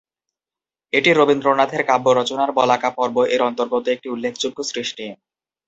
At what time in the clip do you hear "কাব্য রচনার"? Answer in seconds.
1.85-2.49